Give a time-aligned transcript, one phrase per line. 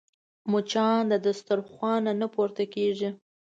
[0.51, 3.09] مچان د دسترخوان نه پورته کېږي